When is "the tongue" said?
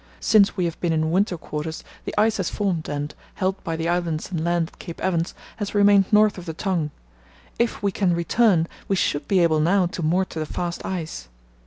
6.47-6.89